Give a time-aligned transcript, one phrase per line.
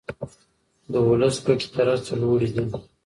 [0.91, 2.63] د ولس ګټې تر هر څه لوړې دي.